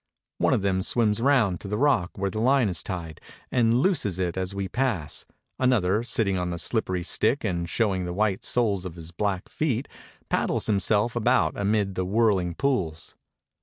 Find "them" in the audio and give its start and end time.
0.63-0.81